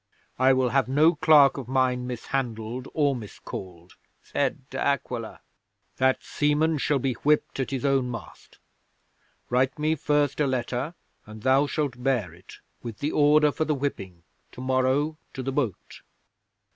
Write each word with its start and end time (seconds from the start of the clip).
'"I 0.39 0.53
will 0.53 0.69
have 0.69 0.87
no 0.87 1.13
clerk 1.13 1.57
of 1.57 1.67
mine 1.67 2.07
mishandled 2.07 2.87
or 2.95 3.15
miscalled," 3.15 3.97
said 4.23 4.67
De 4.71 4.79
Aquila. 4.79 5.41
"That 5.97 6.23
seaman 6.23 6.79
shall 6.79 6.97
be 6.97 7.13
whipped 7.13 7.59
at 7.59 7.69
his 7.69 7.85
own 7.85 8.09
mast. 8.09 8.57
Write 9.51 9.77
me 9.77 9.93
first 9.93 10.39
a 10.39 10.47
letter, 10.47 10.95
and 11.27 11.43
thou 11.43 11.67
shalt 11.67 12.01
bear 12.01 12.33
it, 12.33 12.57
with 12.81 12.97
the 12.97 13.11
order 13.11 13.51
for 13.51 13.63
the 13.65 13.75
whipping, 13.75 14.23
to 14.53 14.59
morrow 14.61 15.17
to 15.35 15.43
the 15.43 15.51
boat." 15.53 16.01